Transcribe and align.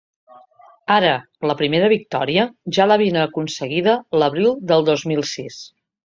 Ara, 0.93 1.09
la 1.49 1.55
primera 1.59 1.89
victòria, 1.91 2.45
ja 2.77 2.87
l’havien 2.91 3.19
aconseguida 3.25 3.93
l’abril 4.23 4.49
del 4.73 4.87
dos 4.89 5.05
mil 5.13 5.21
sis. 5.33 5.59